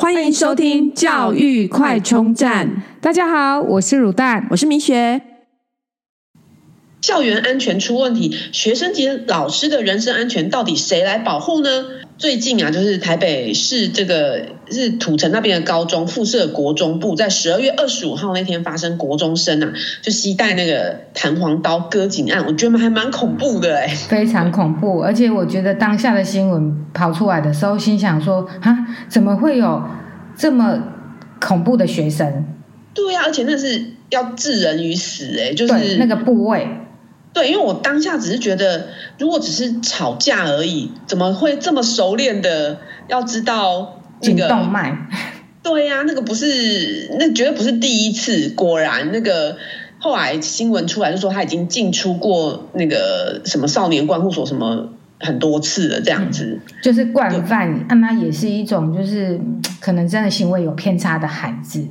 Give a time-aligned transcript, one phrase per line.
[0.00, 2.84] 欢迎收听教育快充站。
[3.00, 5.20] 大家好，我是乳蛋，我是明雪。
[7.00, 11.84] 校园安全出问题，学生及老师的人身安全到底谁来保护呢？
[12.18, 25.00] 最近啊，就是台北市这个是土城那边的高中附设国中部，在十二月二十五号那天发生国中生啊，就携带那个弹簧刀割颈案，我觉得还蛮恐怖的哎，非常恐怖。
[25.00, 28.76] 而且我觉得当下的新闻跑出来的时候，心想说啊，
[29.08, 29.80] 怎么会有
[30.36, 30.76] 这么
[31.40, 32.44] 恐怖的学生？
[32.94, 36.66] 对呀、啊，而且那是要置人于死哎，就是那个部位。
[37.32, 44.96] 对，因为我当下只是觉得，如果只是吵架而已，怎么会这么熟练的要知道那个颈动脉？
[45.62, 48.48] 对呀、啊，那个不是，那绝对不是第一次。
[48.56, 49.56] 果然，那个
[49.98, 54.88] 后来新闻出来就说他已经进出过那个什么少年观护所什么
[55.20, 56.58] 很多次了，这样子。
[56.64, 59.38] 嗯、就是惯犯，那也是一种，就是
[59.80, 61.86] 可能真的行为有偏差的孩子。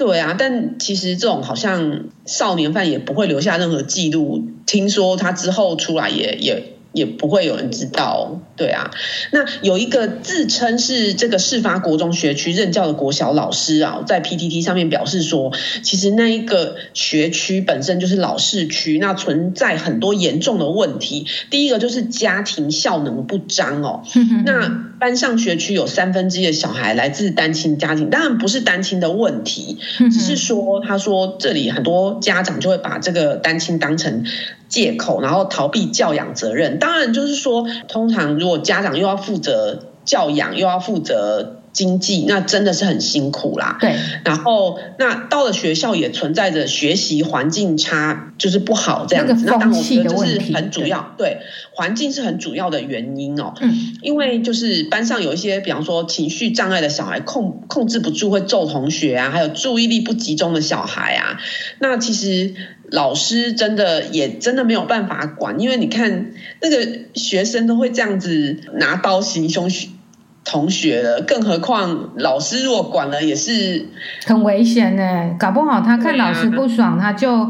[0.00, 4.48] 对啊，但其实这种好像少年犯也不会留下任何记录。
[4.64, 8.40] 听说他之后出来也也也不会有人知道。
[8.56, 8.90] 对啊，
[9.32, 15.50] 那有一个自称是这个事发国中学区任教的国小老师啊，在 PTT 上面表示说，
[15.82, 21.26] 其实那一个学区本身就是老市区，那存在很多严重的问题。
[21.48, 24.02] 第一个就是家庭效能不彰哦，
[24.44, 24.90] 那。
[25.00, 34.26] 班上学区有三分之一的小孩来自单亲家庭，当然不是单亲的问题，只是说他说这里很多家长就会把这个单亲当成
[34.70, 36.78] 借口，然后逃避教养责任。
[36.78, 41.56] 当然就是说，通常如果家长又要负责教养，又要负责。
[41.72, 43.78] 经济那真的是很辛苦啦。
[43.80, 49.44] 对，然后那到了学校也存在着学习环境差，就是不好这样子。
[49.46, 51.38] 那当我觉得这是很主要，对，对
[51.72, 53.54] 环境是很主要的原因哦。
[53.60, 61.38] 嗯，因为就是班上有一些，比方说情绪障碍的小孩控控制不住会揍同学啊，还有注意力不集中的小孩啊。
[61.78, 62.52] 那其实
[62.90, 69.68] 老师真的也真的没有办法管，因为你看那个学生都会这样子拿刀行凶。
[70.42, 73.86] 同学了，更何况老师如果管了也是
[74.24, 75.36] 很危险呢。
[75.38, 77.48] 搞不好他看老师不爽，啊、他就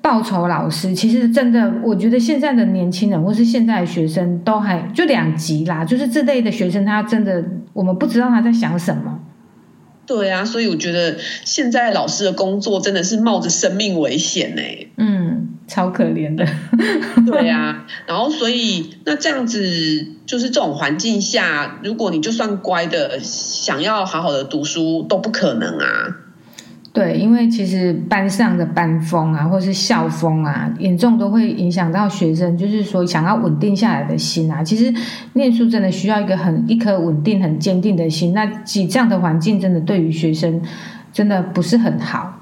[0.00, 0.94] 报仇老师。
[0.94, 5.84] 其实真的，我觉得现在的年轻人或是现在的学生都还就两极啦。
[5.84, 9.20] 就是这类的学生，他真的我们不知道他在想什么。
[10.06, 14.62] 对啊，所以我觉得现在老师的工作真的是冒着生命危险呢。
[14.96, 16.46] 嗯，超可怜的。
[17.26, 26.16] 对啊，然后所以那这样子就是这种环境下，如果你就算乖的，想要好好的读书都不可能啊。
[26.94, 34.62] 对，因为其实班上的班风啊，或是校风啊，严重都会影响到学生，就是说想要稳定下来的心啊。
[34.62, 34.94] 其实
[35.32, 38.32] 念书真的需要一个很一颗稳定、很坚定的心。
[38.32, 40.62] 那挤这样的环境，真的对于学生
[41.12, 42.40] 真的不是很好。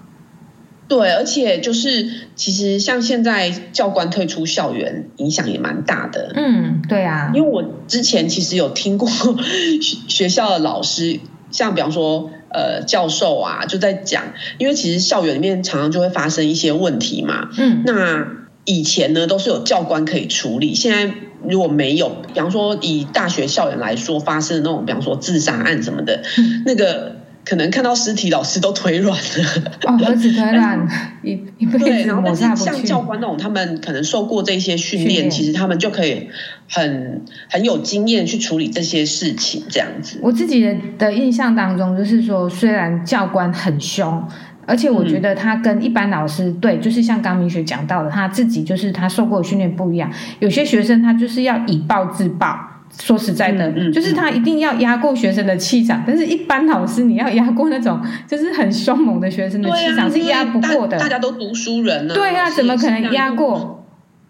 [0.87, 6.31] 对，而且就是其实像现在教官退出校园，影响也蛮大的。
[6.35, 9.09] 嗯，对啊，因为我之前其实有听过
[9.81, 11.21] 学学校的老师，
[11.51, 12.29] 像比方说。
[12.53, 17.49] 呃，教授啊，就在讲，因为其实校园里面常常就会发生一些问题嘛。
[17.59, 18.27] 嗯，那
[18.65, 21.15] 以前呢，都是有教官可以处理，现在
[21.49, 27.22] 如果没有，比方说以大学校园来说，发生的那种，比方说自杀案什么的，嗯、那个。
[27.45, 29.73] 可能看到尸体，老师都腿软了。
[29.87, 30.89] 哦， 何止腿软，
[31.23, 36.29] 一一辈子对，然后但是像教官那种，他们可能受过这些训练，其实他们就可以
[36.71, 40.19] 很很有经验去处理这些事情，这样子。
[40.23, 44.23] 我自己的的印象当中，就是说，虽然教官很凶，
[44.65, 50.09] 而且我觉得他跟一般老师、嗯、对，就是像刚明学讲到的，他自己就是他受过的训练不一样。
[50.39, 52.57] 有些学生他就是要以暴制暴。
[53.01, 60.99] 说实在的，嗯嗯、就是他一定要压过学生的气场，但是一般老师你要压过那种就是很凶猛的学生的气场是压不过的。
[60.99, 63.85] 大家都读书人呢、啊，对啊，怎么可能压过？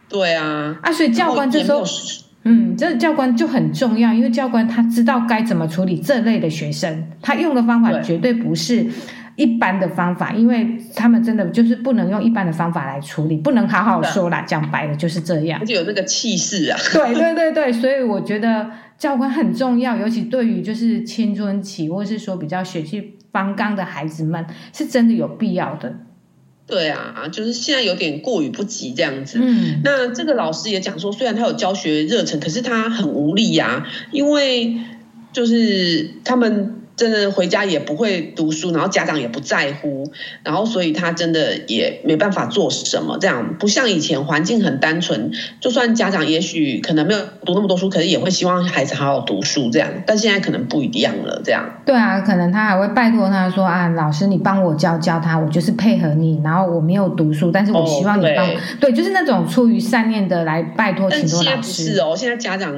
[0.09, 1.83] 对啊，啊，所以教官这时候，
[2.45, 8.87] 嗯，这教官就很重要，因为教官他知道该怎么处理这类的学生，他用的方法绝对不是。
[9.37, 14.43] 一般的方法，因为他们真的就是不能用一般的方法来处理，不能好好说啦。
[14.43, 16.79] 讲白了就是这样，就有那个气势啊。
[16.93, 24.45] 对对对对，所以我觉得教官很重要，尤其对于就是青春期或是说比较血气方刚的孩子们，
[24.75, 25.95] 是真的有必要的。
[26.67, 29.39] 对啊，就是现在有点过于不及这样子。
[29.41, 34.77] 嗯，那这个老师也讲说，虽然他有教学热忱，可是他很无力呀、啊，因为
[35.33, 36.82] 就是他们。
[36.97, 40.13] 真的回家也不会读书，然后家长也不在乎，
[40.43, 43.19] 然后所以他真的也没办法做什么。
[43.19, 49.89] 这样不像以前环境很单纯，就算家长也许可能没有读那么多书，可是也会希望孩子好好读书这样。
[50.07, 51.65] 但现在可能不一样了，这样。
[51.87, 56.41] 对啊，可能他还会拜托他说啊，老师你帮我教教他，我就是配合你。
[56.45, 58.53] 然后我没有读书，但是我希望你帮我。
[58.53, 61.45] 哦、对，对，就是那种出于善念的来拜托请托老师。
[61.45, 62.75] 但现在不是哦，现在家长。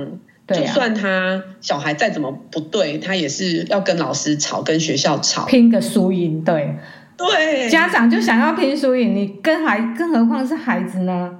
[0.48, 6.44] 就算他小孩再怎么不对，他也是要跟老师吵，跟学校吵，拼个输赢。
[6.44, 6.76] 对，
[7.16, 11.38] 对，家长就想要拼输赢，你跟孩，更何况是孩子呢？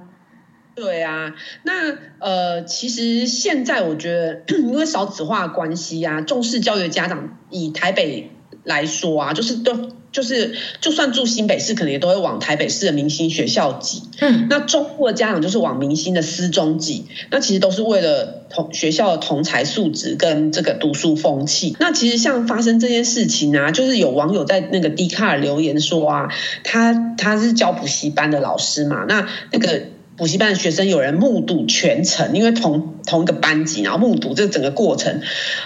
[0.73, 8.31] 对啊，那呃，其实现在我觉得， 因为少子化关系啊，重视教育的家长，以台北
[8.65, 9.89] 来说啊，就是都。
[10.11, 14.03] 就是，就算住新北市，可能也都会往台北市的明星学校挤。
[14.21, 17.07] 嗯，那中部的家长就是往明星的私中挤。
[17.31, 21.75] 那其实都是为了同学校的同才素质跟这个读书风气。
[21.81, 26.29] 那其实像发生这件事情啊，就是有网友在那个 Dcard 留言说啊，
[26.63, 29.81] 他他是教补习班的老师嘛，那那个。
[30.17, 35.21] 补习班的学生有人目睹全程，因为同同一个班级，然后目睹这整个过程，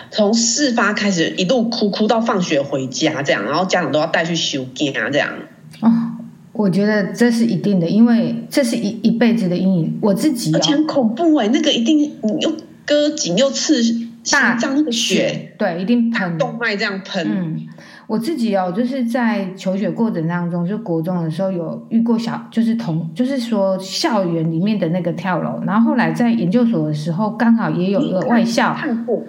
[0.10, 5.30] 从事发开始一路哭哭到放学回家这样，然后家长都要带去收惊啊这样。
[5.82, 5.92] 哦，
[6.52, 10.00] 我觉得这是一定的，因为这是一一辈子的阴影。
[10.02, 12.12] 我自己、哦、而且很恐怖哎，那个一定你
[12.42, 12.54] 又
[12.86, 13.84] 割颈又刺
[14.32, 17.28] 大脏那个血，对，一定喷动脉这样喷。
[17.30, 17.68] 嗯
[18.10, 29.22] 我自己哦，就是在求学过程当中，就国中的时候有遇过小，就是同，就是说校园里面的那个跳楼，然后后来在研究所的时候，刚好也有一个外校，看过，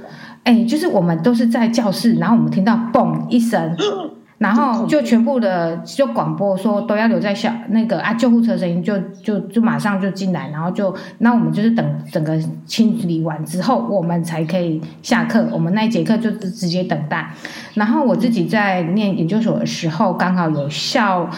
[0.44, 3.76] 哎，就是我们都是在教室，然后我们听到嘣一声。
[4.40, 15.46] 然后就全部的就广播说都要留在校那个啊，救护车声音就就就马上就进来，然后就那我们就是等整个清理完之后，我们才可以下课。
[15.52, 17.30] 我们那一节课就直接等待。
[17.74, 21.28] 然后我自己在念研究所的时候，刚好有校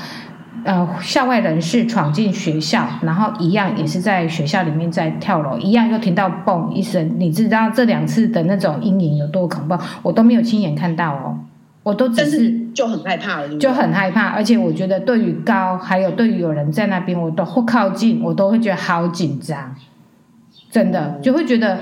[0.62, 7.16] 呃校外人士闯进学校，然后一样也是在学校里面在跳楼，一样又听到嘣一声。
[7.18, 9.76] 你知道这两次的那种阴影有多恐怖？
[10.04, 11.36] 我都没有亲眼看到哦。
[11.82, 19.74] 我都只是就很害怕了，就很害怕，而且我觉得对于高，还有对于有人在那边，我都会靠近，我都会觉得好紧张，
[20.70, 21.80] 真的就会觉得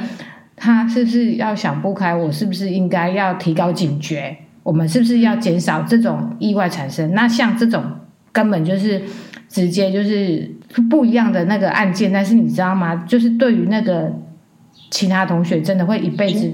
[0.57, 7.13] 他是不是要想不开，我是不是应该要提高警觉，我们是不是要减少这种意外产生？
[7.13, 7.85] 那像这种
[8.33, 9.03] 根本就是
[9.51, 10.51] 直接就是
[10.89, 12.97] 不一样的那个案件，但是你知道吗？
[13.07, 14.11] 就是对于那个
[14.91, 16.51] 其他同学，真的会一辈子，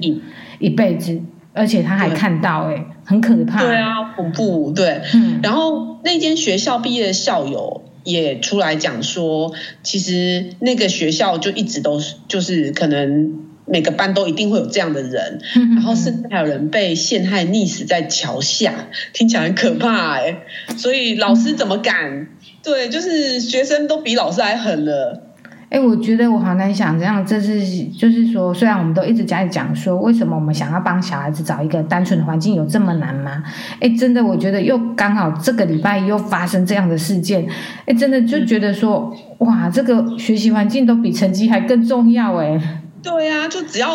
[0.58, 1.20] 一辈子。
[1.56, 3.64] 而且他还看到、欸，哎，很可怕。
[3.64, 4.73] 对啊，恐怖。
[4.73, 5.41] 对，嗯。
[5.43, 20.76] 然后那间学校毕业的校友也出来讲说，其实那个学校就一直都是，就是可能每个班都一定会有这样的人，嗯、然后甚至还有人被陷害溺死在桥下，听起来很可怕、欸，哎。
[20.76, 22.12] 所以老师怎么敢？
[22.12, 22.29] 嗯、
[22.62, 25.23] 对，就是学生都比老师还狠了。
[25.69, 33.43] 哎，我觉得我好难想这样，这是就是说，虽然我们都一直在讲说，为什么我们想要帮小孩子找一个单纯的环境有这么难吗？
[33.81, 37.45] 哎，真的，我觉得又刚好这个礼拜又发生这样的事件，
[37.85, 42.81] 哎，真的就觉得说，哇，这个学习环境都比成绩还更重要哎。
[43.03, 43.89] 对啊，就只要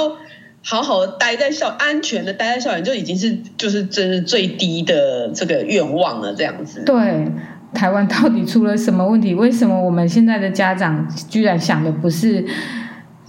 [0.64, 6.84] 好好的待在校，安全的待在校园，就已经是就是真是最低的这个愿望了，这样子。
[6.86, 7.32] 对。
[7.74, 9.34] 台湾到底出了什么问题？
[9.34, 12.46] 为什么我们现在的家长居然想的不是，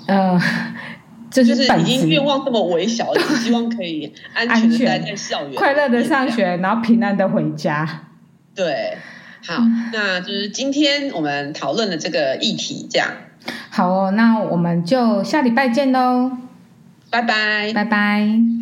[0.07, 0.41] 呃，
[1.31, 8.09] 这是已经愿望这么微小，只希望可以安全的待在校园，快乐的上学，然后平安的回家。
[8.55, 8.99] 对，
[9.47, 13.09] 好，那就是今天我们讨论的这个议题，这样。
[13.71, 16.33] 好哦，那我们就下礼拜见喽，
[17.11, 18.62] 拜拜，拜拜。